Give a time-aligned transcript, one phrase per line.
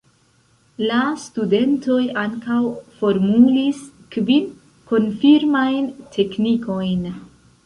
[0.91, 2.57] La studentoj ankaŭ
[3.01, 3.83] formulis
[4.17, 4.49] kvin
[4.95, 7.07] "konfirmajn teknikojn".